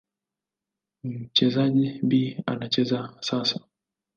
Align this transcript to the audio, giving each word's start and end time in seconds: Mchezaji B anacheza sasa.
Mchezaji 1.03 1.99
B 2.03 2.37
anacheza 2.45 3.17
sasa. 3.19 3.59